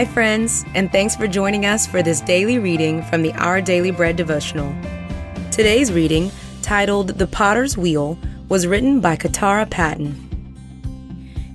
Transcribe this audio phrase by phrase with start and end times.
[0.00, 3.90] Hi, friends, and thanks for joining us for this daily reading from the Our Daily
[3.90, 4.74] Bread devotional.
[5.50, 6.30] Today's reading,
[6.62, 8.18] titled The Potter's Wheel,
[8.48, 10.06] was written by Katara Patton.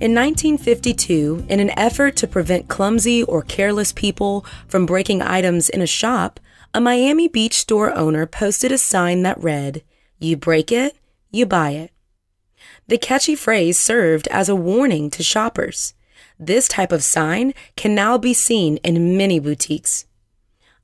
[0.00, 5.82] In 1952, in an effort to prevent clumsy or careless people from breaking items in
[5.82, 6.38] a shop,
[6.72, 9.82] a Miami Beach store owner posted a sign that read,
[10.20, 10.96] You break it,
[11.32, 11.90] you buy it.
[12.86, 15.94] The catchy phrase served as a warning to shoppers.
[16.38, 20.06] This type of sign can now be seen in many boutiques.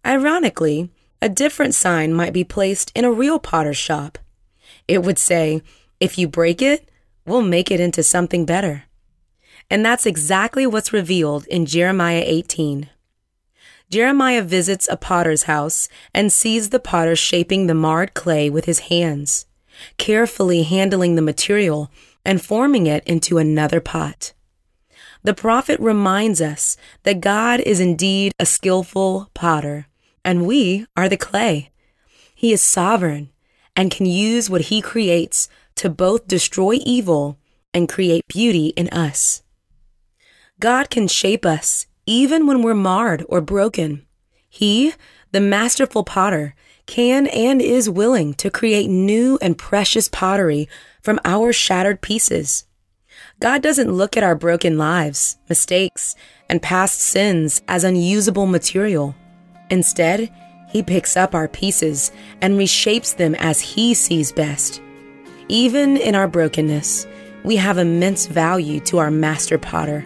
[0.05, 4.19] Ironically, a different sign might be placed in a real potter's shop.
[4.89, 5.63] It would say,
[6.01, 6.89] If you break it,
[7.27, 8.85] we'll make it into something better.
[9.71, 12.89] And that's exactly what's revealed in Jeremiah 18.
[13.91, 18.81] Jeremiah visits a potter's house and sees the potter shaping the marred clay with his
[18.81, 19.47] hands,
[19.99, 21.91] carefully handling the material
[22.25, 24.33] and forming it into another pot.
[25.25, 29.87] The prophet reminds us that God is indeed a skillful potter,
[30.25, 31.71] and we are the clay.
[32.35, 33.31] He is sovereign
[33.77, 37.39] and can use what he creates to both destroy evil
[37.73, 39.43] and create beauty in us.
[40.59, 44.05] God can shape us even when we're marred or broken.
[44.49, 44.93] He,
[45.31, 46.55] the masterful potter,
[46.87, 50.69] can and is willing to create new and precious pottery
[51.01, 52.65] from our shattered pieces.
[53.43, 56.15] God doesn't look at our broken lives, mistakes,
[56.49, 59.17] and past sins as unusable material.
[59.69, 60.33] Instead,
[60.69, 64.81] He picks up our pieces and reshapes them as He sees best.
[65.49, 67.05] Even in our brokenness,
[67.43, 70.05] we have immense value to our master potter.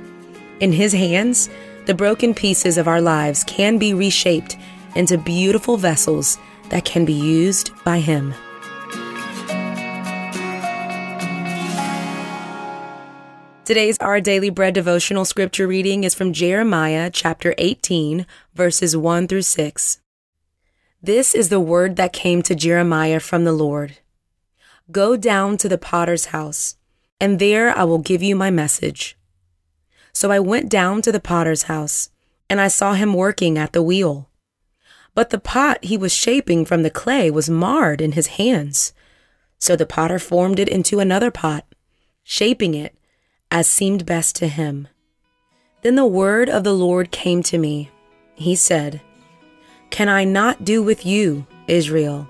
[0.60, 1.50] In His hands,
[1.84, 4.56] the broken pieces of our lives can be reshaped
[4.94, 6.38] into beautiful vessels
[6.70, 8.32] that can be used by Him.
[13.66, 19.42] Today's Our Daily Bread devotional scripture reading is from Jeremiah chapter 18, verses 1 through
[19.42, 20.00] 6.
[21.02, 23.98] This is the word that came to Jeremiah from the Lord
[24.92, 26.76] Go down to the potter's house,
[27.20, 29.18] and there I will give you my message.
[30.12, 32.10] So I went down to the potter's house,
[32.48, 34.28] and I saw him working at the wheel.
[35.12, 38.92] But the pot he was shaping from the clay was marred in his hands.
[39.58, 41.64] So the potter formed it into another pot,
[42.22, 42.95] shaping it
[43.50, 44.88] as seemed best to him.
[45.82, 47.90] Then the word of the Lord came to me.
[48.34, 49.00] He said,
[49.90, 52.28] Can I not do with you, Israel,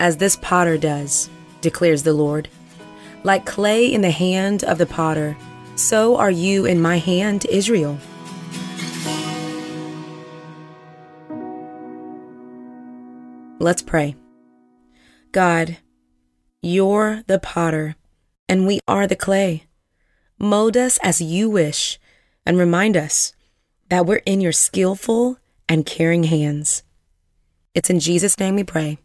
[0.00, 1.30] as this potter does,
[1.60, 2.48] declares the Lord?
[3.22, 5.36] Like clay in the hand of the potter,
[5.76, 7.98] so are you in my hand, Israel.
[13.60, 14.16] Let's pray.
[15.30, 15.78] God,
[16.62, 17.94] you're the potter,
[18.48, 19.67] and we are the clay.
[20.40, 21.98] Mold us as you wish
[22.46, 23.32] and remind us
[23.88, 25.36] that we're in your skillful
[25.68, 26.84] and caring hands.
[27.74, 28.98] It's in Jesus' name we pray.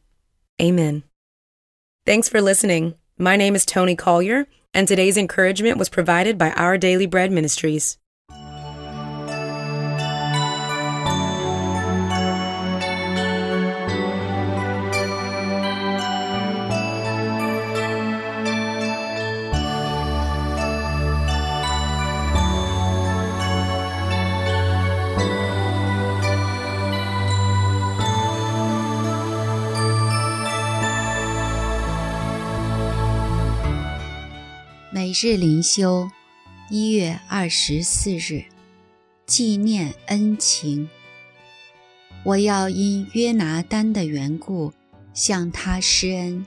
[0.62, 1.02] Amen.
[2.06, 2.94] Thanks for listening.
[3.18, 4.46] My name is Tony Collier,
[4.76, 7.98] and today's encouragement was provided by Our Daily Bread Ministries.
[35.14, 36.10] 每日灵修，
[36.72, 38.46] 一月二十四日，
[39.28, 40.90] 纪念恩情。
[42.24, 44.74] 我要因约拿丹的缘故
[45.14, 46.44] 向他施恩。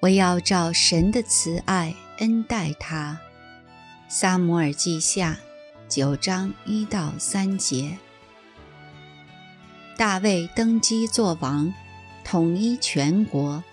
[0.00, 3.18] 我要照神的慈爱恩待他。
[4.10, 5.38] 撒母耳记下
[5.88, 7.96] 九章一到三节。
[9.96, 11.72] 大卫登基作王，
[12.22, 13.64] 统一全国，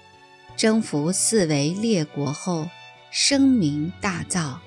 [0.55, 2.69] 征服四围列国后。
[3.17, 4.57] 声名大噪，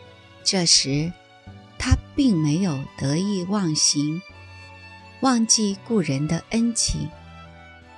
[0.43, 1.13] 这时
[1.79, 4.23] 他并没有得意忘形，
[5.21, 7.11] 忘记故人的恩情，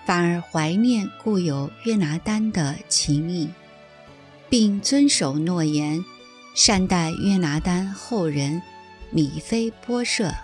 [0.05, 3.49] 反而怀念故友约拿丹的情谊，
[4.49, 6.05] 并遵守诺言，
[6.56, 8.61] 善待约拿丹后人
[9.11, 10.35] 米非波设。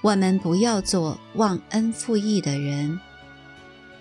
[0.00, 3.00] 我们不要做忘恩负义的人，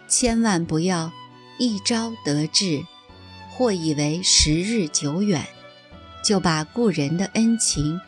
[0.08, 1.12] 千万不要
[1.58, 2.86] 一朝得志。
[3.60, 5.46] 或以为时日久远，
[6.24, 8.00] 就把故人的恩情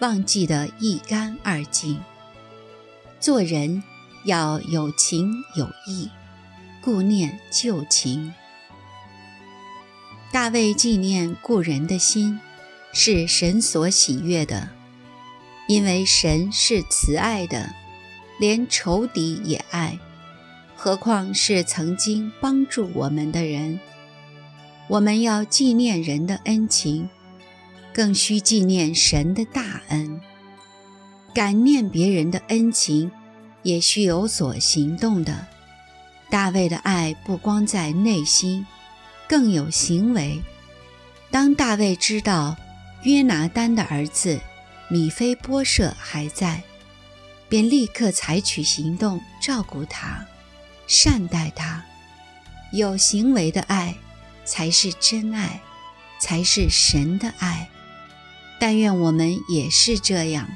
[0.00, 1.98] 忘记得一干二净。
[3.18, 3.82] 做人
[4.26, 6.10] 要有情有义，
[6.82, 8.34] 顾念旧情。
[10.30, 12.38] 大卫纪念故人的心，
[12.92, 14.68] 是神所喜悦的。
[15.68, 17.74] 因为神是慈爱的，
[18.38, 19.98] 连仇敌也爱，
[20.76, 23.80] 何况是曾经帮助我们的人？
[24.88, 27.08] 我们要纪念人的恩情，
[27.92, 30.20] 更需纪念神的大恩。
[31.34, 33.10] 感念别人的恩情，
[33.62, 35.46] 也需有所行动的。
[36.30, 38.66] 大卫的爱不光在内心，
[39.28, 40.42] 更有行为。
[41.30, 42.56] 当大卫知道
[43.02, 44.40] 约拿丹的儿子
[44.88, 46.62] 米菲波舍还在，
[47.46, 50.26] 便立刻采取行动照顾他，
[50.86, 51.84] 善待他。
[52.72, 53.94] 有行为的爱，
[54.48, 55.60] 才是真爱，
[56.18, 57.68] 才是神的爱。
[58.58, 60.48] 但愿我们也是这样，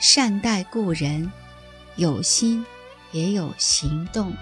[0.00, 1.30] 善待故人，
[1.96, 2.66] 有心
[3.12, 4.34] 也有行动。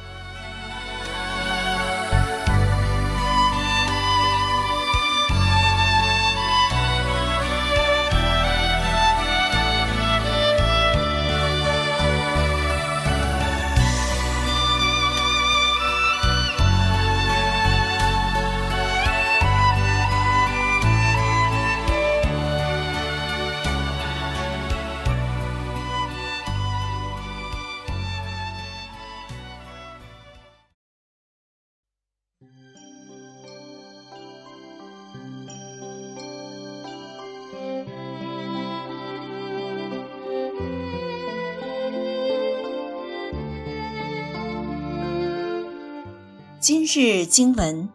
[46.68, 47.88] 今日经文：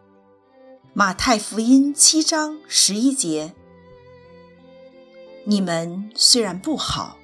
[0.94, 3.54] 马太福音七章十一节。
[5.44, 7.18] 你们虽然不好，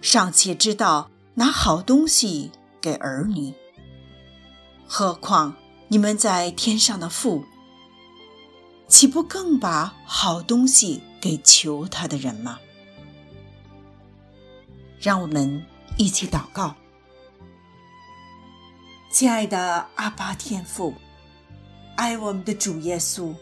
[0.00, 2.50] 尚且知道拿好东西
[2.80, 3.54] 给儿女，
[4.84, 5.54] 何况
[5.86, 7.44] 你们在天上的父，
[8.88, 12.58] 岂不更把好东西给求他的人吗？
[14.98, 15.64] 让我们
[15.96, 16.74] 一起祷告。
[19.14, 20.92] 亲爱的阿巴天父，
[21.94, 23.32] 爱我们的主耶稣，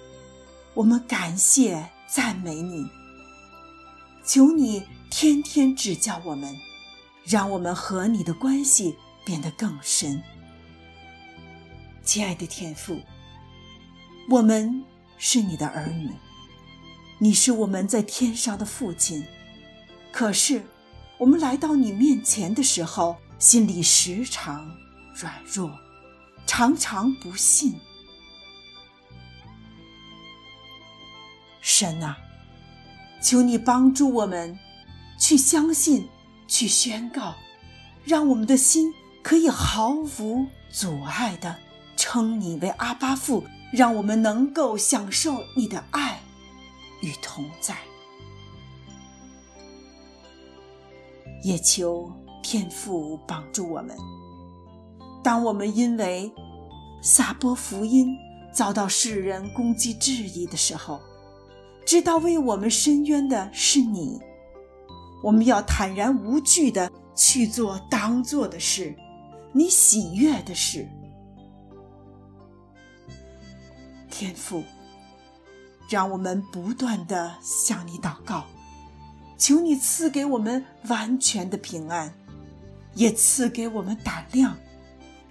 [0.75, 2.87] 我们感谢赞美你。
[4.23, 6.55] 求你天天指教我们，
[7.25, 10.23] 让我们和你的关系变得更深。
[12.05, 13.01] 亲爱的天父，
[14.29, 14.85] 我们
[15.17, 16.11] 是你的儿女，
[17.19, 19.25] 你是我们在天上的父亲。
[20.13, 20.67] 可是，
[21.17, 24.71] 我们来到你面前的时候，心里时常……
[25.15, 25.71] 软弱，
[26.47, 27.79] 常常不信。
[31.61, 32.19] 神啊，
[33.23, 34.59] 求你帮助我们，
[35.19, 36.09] 去相信，
[36.49, 37.35] 去宣告，
[38.05, 38.93] 让我们的心
[39.23, 41.57] 可以毫无阻碍的
[41.97, 46.21] 称你为阿巴父，让我们能够享受你的爱
[47.01, 47.77] 与同在。
[51.45, 52.13] 也求
[52.43, 53.97] 天父帮助我们。
[55.23, 56.33] 当我们因为
[57.01, 58.17] 撒播福音
[58.53, 61.01] 遭到世人攻击质疑的时候，
[61.87, 64.21] 知道为我们伸冤的是你，
[65.23, 68.95] 我们要坦然无惧的去做当做的事，
[69.53, 70.89] 你喜悦的事。
[74.11, 74.63] 天父，
[75.89, 78.45] 让我们不断的向你祷告，
[79.39, 82.13] 求你赐给我们完全的平安，
[82.95, 84.57] 也赐给我们胆量。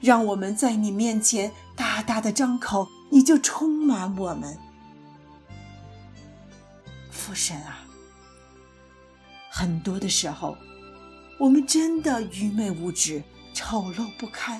[0.01, 4.58] 让我们在你面前大大的张口，你就充满我们。
[7.12, 7.86] 父神啊，
[9.51, 10.58] 很多的时候，
[11.39, 13.22] 我们真的愚昧无知、
[13.53, 14.60] 丑陋不堪，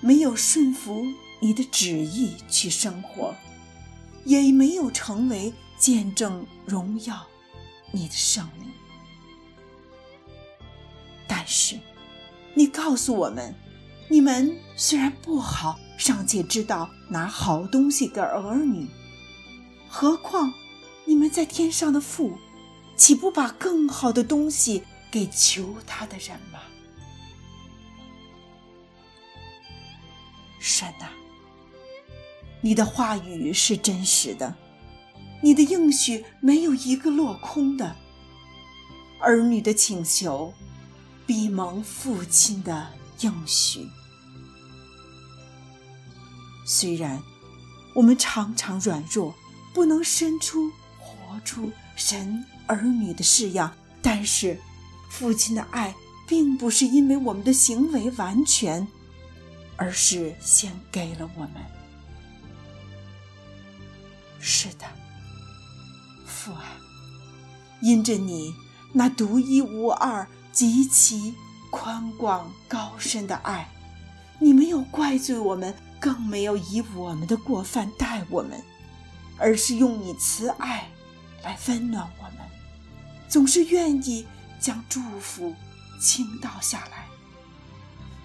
[0.00, 1.00] 没有顺服
[1.40, 3.32] 你的旨意去生活，
[4.24, 7.24] 也没有成为见证荣耀
[7.92, 8.68] 你的生命。
[11.28, 11.78] 但是，
[12.54, 13.54] 你告诉我们。
[14.08, 18.86] 你们虽然不好，尚且知道拿好东西给儿女，
[19.88, 20.52] 何况
[21.04, 22.38] 你们在天上的父，
[22.96, 26.60] 岂不把更好的东西给求他的人吗？
[30.60, 31.10] 神啊，
[32.60, 34.54] 你的话语是真实的，
[35.42, 37.96] 你的应许没有一个落空的。
[39.20, 40.52] 儿女的请求，
[41.26, 42.88] 必蒙父亲的。
[43.20, 43.88] 应许。
[46.64, 47.22] 虽然
[47.94, 49.34] 我们常常软弱，
[49.72, 54.60] 不能生出活出神儿女的式样，但是
[55.10, 55.94] 父亲的爱
[56.26, 58.86] 并不是因为我们的行为完全，
[59.76, 61.52] 而是先给了我们。
[64.40, 64.84] 是的，
[66.26, 66.64] 父啊，
[67.80, 68.52] 因着你
[68.92, 71.34] 那独一无二、极其
[71.70, 73.68] 宽广高深的爱。
[74.38, 78.62] 你没有怪罪我们，更没有以我们的过犯待我们，
[79.38, 80.88] 而是用你慈爱
[81.42, 82.38] 来温暖我们，
[83.28, 84.26] 总是愿意
[84.60, 85.54] 将祝福
[86.00, 87.06] 倾倒下来。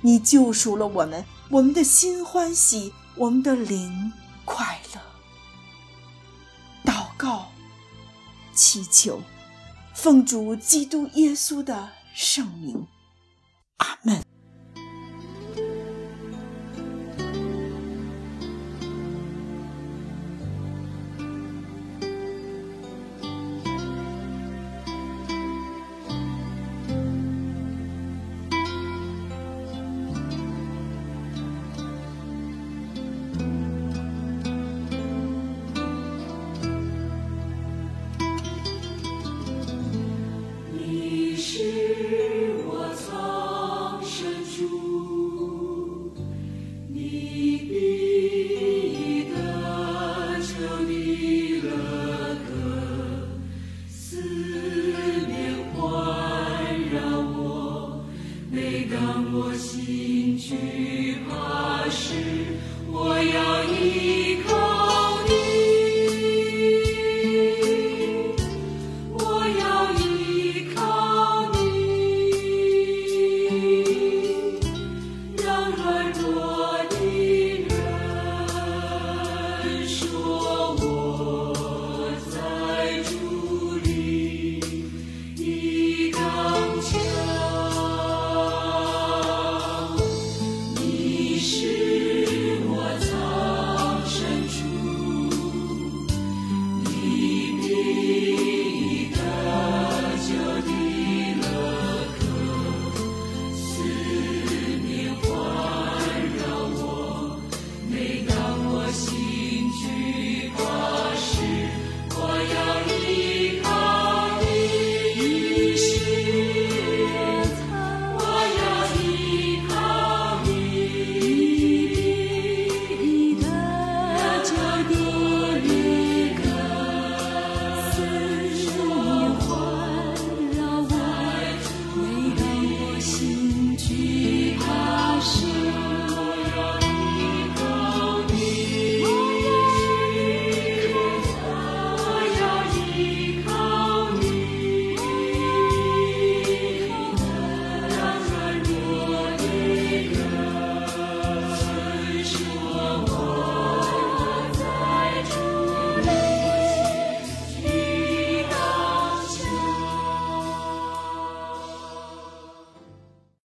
[0.02, 4.12] 你救赎了我们，我们的心欢喜，我们的灵
[4.44, 5.02] 快乐。
[6.92, 7.52] 祷告，
[8.54, 9.22] 祈求，
[9.94, 12.86] 奉主基督耶稣的圣名，
[13.82, 14.31] 阿